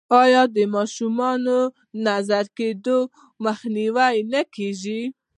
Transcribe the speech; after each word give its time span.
آیا 0.23 0.43
د 0.55 0.57
ماشومانو 0.75 1.59
د 1.69 1.71
نظر 2.07 2.45
کیدو 2.57 2.97
مخنیوی 3.45 4.15
نه 4.31 4.41
کیږي؟ 4.55 5.01